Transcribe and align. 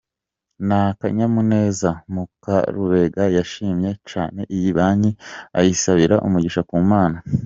N’akanyamuneza, 0.67 1.89
Mukarubega 2.13 3.23
yashimye 3.37 3.91
cyane 4.09 4.41
iyi 4.55 4.69
Banki 4.77 5.11
ayisabira 5.59 6.15
umugisha 6.27 6.61
ku 6.69 6.75
Mana. 6.91 7.17